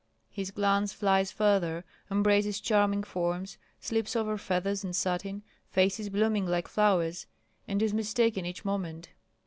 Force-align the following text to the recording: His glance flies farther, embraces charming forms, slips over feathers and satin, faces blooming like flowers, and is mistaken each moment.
His 0.31 0.49
glance 0.49 0.93
flies 0.93 1.31
farther, 1.31 1.85
embraces 2.09 2.59
charming 2.59 3.03
forms, 3.03 3.59
slips 3.79 4.15
over 4.15 4.35
feathers 4.35 4.83
and 4.83 4.95
satin, 4.95 5.43
faces 5.69 6.09
blooming 6.09 6.47
like 6.47 6.67
flowers, 6.67 7.27
and 7.67 7.79
is 7.83 7.93
mistaken 7.93 8.43
each 8.43 8.65
moment. 8.65 9.09